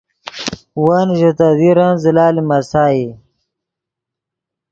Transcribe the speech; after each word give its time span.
ون 0.83 1.07
ژے 1.17 1.31
تے 1.37 1.47
دیرن 1.59 1.93
زلہ 2.03 2.25
لیمَسائی 2.35 3.05